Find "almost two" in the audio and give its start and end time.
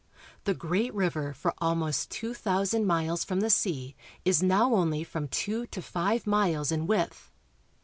1.59-2.33